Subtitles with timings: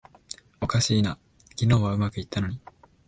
[0.59, 1.19] おかしいな、
[1.55, 2.59] 昨日はうまくいったのに